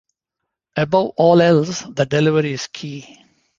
Above 0.77 1.11
all 1.17 1.43
else 1.43 1.81
the 1.93 2.07
delivery 2.07 2.53
is 2.53 2.65
key. 2.65 3.19